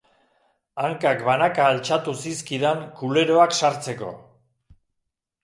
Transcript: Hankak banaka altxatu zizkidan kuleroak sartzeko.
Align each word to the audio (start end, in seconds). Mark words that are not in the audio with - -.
Hankak 0.85 1.21
banaka 1.27 1.67
altxatu 1.73 2.15
zizkidan 2.23 2.81
kuleroak 3.03 3.55
sartzeko. 3.61 4.11